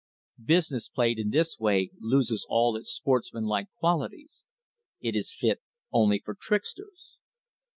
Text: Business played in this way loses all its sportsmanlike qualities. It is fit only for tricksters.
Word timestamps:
Business 0.43 0.89
played 0.89 1.19
in 1.19 1.29
this 1.29 1.59
way 1.59 1.91
loses 1.99 2.43
all 2.49 2.75
its 2.75 2.91
sportsmanlike 2.91 3.67
qualities. 3.77 4.43
It 4.99 5.15
is 5.15 5.31
fit 5.31 5.61
only 5.91 6.19
for 6.25 6.33
tricksters. 6.33 7.17